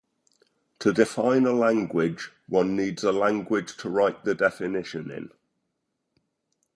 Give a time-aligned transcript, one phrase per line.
[0.79, 5.29] To define a language, one needs a language to write the definition in.